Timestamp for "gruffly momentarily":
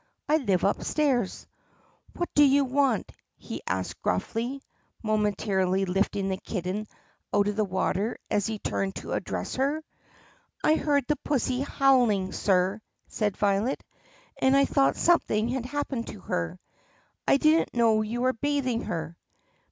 4.01-5.85